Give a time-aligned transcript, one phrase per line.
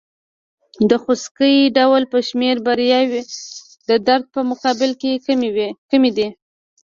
[0.89, 3.21] د خوسکي ډول په شمېر بریاوې
[3.89, 5.11] د درد په مقابل کې
[5.91, 6.27] کمې دي.